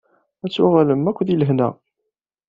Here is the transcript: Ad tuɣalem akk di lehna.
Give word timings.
Ad 0.45 0.51
tuɣalem 0.53 1.09
akk 1.09 1.19
di 1.27 1.35
lehna. 1.35 1.69